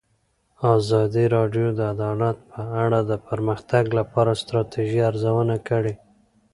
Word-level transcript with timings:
ازادي 0.77 1.25
راډیو 1.35 1.67
د 1.77 1.79
عدالت 1.93 2.37
په 2.51 2.61
اړه 2.83 2.99
د 3.09 3.11
پرمختګ 3.27 3.85
لپاره 3.99 4.31
د 4.33 4.37
ستراتیژۍ 4.43 4.99
ارزونه 5.09 5.55
کړې. 5.69 5.93